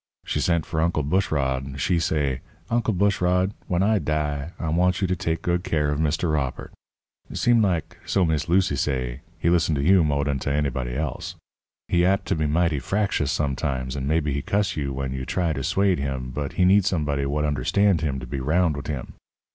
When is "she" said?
0.25-0.39, 1.79-1.99